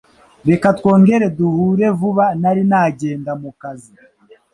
[0.49, 3.93] Reka twongere duhure vuba nari na jyenda mu kazi.